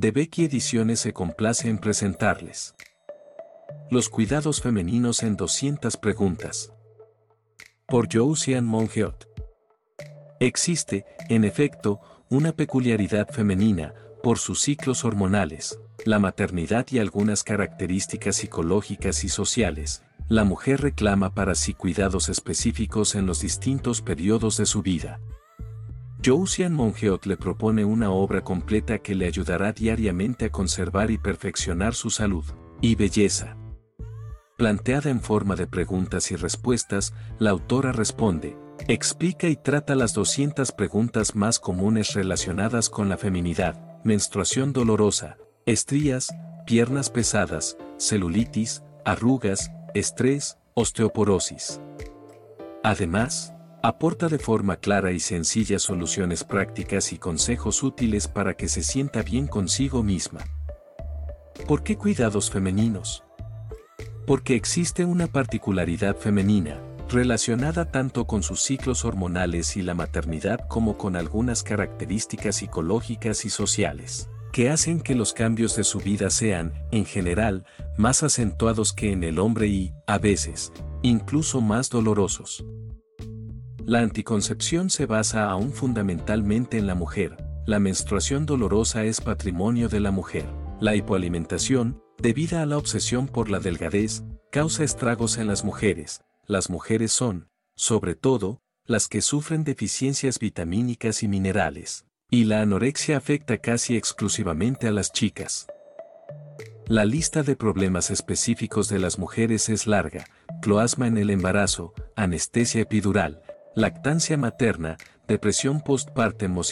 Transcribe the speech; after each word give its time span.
de 0.00 0.12
Becky 0.12 0.46
Ediciones 0.46 1.00
se 1.00 1.12
complace 1.12 1.68
en 1.68 1.76
presentarles. 1.76 2.74
Los 3.90 4.08
cuidados 4.08 4.62
femeninos 4.62 5.22
en 5.22 5.36
200 5.36 5.98
preguntas. 5.98 6.72
Por 7.86 8.08
Jousian 8.10 8.64
Mongeot. 8.64 9.28
Existe, 10.40 11.04
en 11.28 11.44
efecto, 11.44 12.00
una 12.30 12.52
peculiaridad 12.52 13.28
femenina, 13.28 13.92
por 14.22 14.38
sus 14.38 14.62
ciclos 14.62 15.04
hormonales, 15.04 15.78
la 16.06 16.18
maternidad 16.18 16.86
y 16.90 16.98
algunas 16.98 17.44
características 17.44 18.36
psicológicas 18.36 19.22
y 19.24 19.28
sociales, 19.28 20.02
la 20.28 20.44
mujer 20.44 20.80
reclama 20.80 21.34
para 21.34 21.54
sí 21.54 21.74
cuidados 21.74 22.30
específicos 22.30 23.14
en 23.14 23.26
los 23.26 23.42
distintos 23.42 24.00
periodos 24.00 24.56
de 24.56 24.64
su 24.64 24.80
vida. 24.80 25.20
Jousian 26.22 26.74
Mongeot 26.74 27.24
le 27.24 27.38
propone 27.38 27.82
una 27.82 28.10
obra 28.10 28.42
completa 28.42 28.98
que 28.98 29.14
le 29.14 29.26
ayudará 29.26 29.72
diariamente 29.72 30.46
a 30.46 30.50
conservar 30.50 31.10
y 31.10 31.16
perfeccionar 31.16 31.94
su 31.94 32.10
salud 32.10 32.44
y 32.82 32.94
belleza. 32.94 33.56
Planteada 34.58 35.08
en 35.08 35.22
forma 35.22 35.56
de 35.56 35.66
preguntas 35.66 36.30
y 36.30 36.36
respuestas, 36.36 37.14
la 37.38 37.48
autora 37.48 37.92
responde, 37.92 38.58
explica 38.86 39.48
y 39.48 39.56
trata 39.56 39.94
las 39.94 40.12
200 40.12 40.72
preguntas 40.72 41.34
más 41.34 41.58
comunes 41.58 42.12
relacionadas 42.12 42.90
con 42.90 43.08
la 43.08 43.16
feminidad, 43.16 44.02
menstruación 44.04 44.74
dolorosa, 44.74 45.38
estrías, 45.64 46.34
piernas 46.66 47.08
pesadas, 47.08 47.78
celulitis, 47.96 48.82
arrugas, 49.06 49.72
estrés, 49.94 50.58
osteoporosis. 50.74 51.80
Además, 52.82 53.54
aporta 53.82 54.28
de 54.28 54.38
forma 54.38 54.76
clara 54.76 55.12
y 55.12 55.20
sencilla 55.20 55.78
soluciones 55.78 56.44
prácticas 56.44 57.12
y 57.12 57.18
consejos 57.18 57.82
útiles 57.82 58.28
para 58.28 58.54
que 58.54 58.68
se 58.68 58.82
sienta 58.82 59.22
bien 59.22 59.46
consigo 59.46 60.02
misma. 60.02 60.40
¿Por 61.66 61.82
qué 61.82 61.96
cuidados 61.96 62.50
femeninos? 62.50 63.24
Porque 64.26 64.54
existe 64.54 65.04
una 65.04 65.26
particularidad 65.26 66.16
femenina, 66.16 66.80
relacionada 67.08 67.90
tanto 67.90 68.26
con 68.26 68.42
sus 68.42 68.60
ciclos 68.60 69.04
hormonales 69.04 69.76
y 69.76 69.82
la 69.82 69.94
maternidad 69.94 70.60
como 70.68 70.98
con 70.98 71.16
algunas 71.16 71.62
características 71.62 72.56
psicológicas 72.56 73.44
y 73.44 73.50
sociales, 73.50 74.28
que 74.52 74.68
hacen 74.68 75.00
que 75.00 75.14
los 75.14 75.32
cambios 75.32 75.74
de 75.76 75.84
su 75.84 76.00
vida 76.00 76.30
sean, 76.30 76.72
en 76.90 77.06
general, 77.06 77.64
más 77.96 78.22
acentuados 78.22 78.92
que 78.92 79.12
en 79.12 79.24
el 79.24 79.38
hombre 79.38 79.68
y, 79.68 79.94
a 80.06 80.18
veces, 80.18 80.72
incluso 81.02 81.60
más 81.60 81.88
dolorosos. 81.88 82.64
La 83.86 84.00
anticoncepción 84.00 84.90
se 84.90 85.06
basa 85.06 85.50
aún 85.50 85.72
fundamentalmente 85.72 86.78
en 86.78 86.86
la 86.86 86.94
mujer, 86.94 87.36
la 87.66 87.78
menstruación 87.78 88.46
dolorosa 88.46 89.04
es 89.04 89.20
patrimonio 89.20 89.88
de 89.88 90.00
la 90.00 90.10
mujer, 90.10 90.46
la 90.80 90.96
hipoalimentación, 90.96 92.00
Debida 92.20 92.60
a 92.60 92.66
la 92.66 92.76
obsesión 92.76 93.28
por 93.28 93.48
la 93.48 93.60
delgadez, 93.60 94.24
causa 94.52 94.84
estragos 94.84 95.38
en 95.38 95.46
las 95.46 95.64
mujeres. 95.64 96.20
Las 96.46 96.68
mujeres 96.68 97.12
son, 97.12 97.48
sobre 97.76 98.14
todo, 98.14 98.60
las 98.84 99.08
que 99.08 99.22
sufren 99.22 99.64
deficiencias 99.64 100.38
vitamínicas 100.38 101.22
y 101.22 101.28
minerales. 101.28 102.04
Y 102.28 102.44
la 102.44 102.60
anorexia 102.60 103.16
afecta 103.16 103.56
casi 103.56 103.96
exclusivamente 103.96 104.86
a 104.86 104.90
las 104.90 105.12
chicas. 105.12 105.66
La 106.86 107.06
lista 107.06 107.42
de 107.42 107.56
problemas 107.56 108.10
específicos 108.10 108.90
de 108.90 108.98
las 108.98 109.18
mujeres 109.18 109.70
es 109.70 109.86
larga, 109.86 110.26
cloasma 110.60 111.06
en 111.06 111.16
el 111.16 111.30
embarazo, 111.30 111.94
anestesia 112.16 112.82
epidural, 112.82 113.40
lactancia 113.74 114.36
materna, 114.36 114.96
depresión 115.28 115.80
postpartem 115.80 116.56
o 116.58 116.62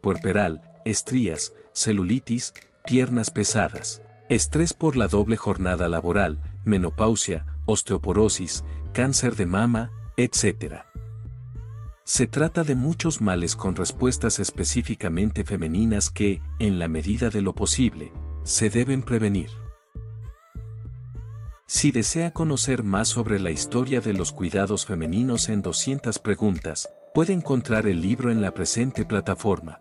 puerperal, 0.00 0.62
estrías, 0.84 1.52
celulitis, 1.72 2.54
piernas 2.84 3.30
pesadas. 3.30 4.02
Estrés 4.28 4.72
por 4.72 4.96
la 4.96 5.08
doble 5.08 5.36
jornada 5.36 5.88
laboral, 5.88 6.38
menopausia, 6.64 7.46
osteoporosis, 7.66 8.64
cáncer 8.92 9.36
de 9.36 9.46
mama, 9.46 9.90
etc. 10.16 10.82
Se 12.04 12.26
trata 12.26 12.62
de 12.62 12.76
muchos 12.76 13.20
males 13.20 13.56
con 13.56 13.74
respuestas 13.74 14.38
específicamente 14.38 15.44
femeninas 15.44 16.10
que, 16.10 16.40
en 16.58 16.78
la 16.78 16.88
medida 16.88 17.30
de 17.30 17.42
lo 17.42 17.54
posible, 17.54 18.12
se 18.44 18.70
deben 18.70 19.02
prevenir. 19.02 19.50
Si 21.68 21.90
desea 21.90 22.30
conocer 22.30 22.84
más 22.84 23.08
sobre 23.08 23.40
la 23.40 23.50
historia 23.50 24.00
de 24.00 24.12
los 24.12 24.30
cuidados 24.30 24.86
femeninos 24.86 25.48
en 25.48 25.62
200 25.62 26.20
preguntas, 26.20 26.88
puede 27.12 27.32
encontrar 27.32 27.88
el 27.88 28.02
libro 28.02 28.30
en 28.30 28.40
la 28.40 28.52
presente 28.52 29.04
plataforma. 29.04 29.80